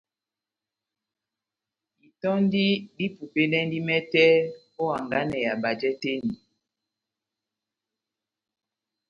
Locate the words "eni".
6.23-6.33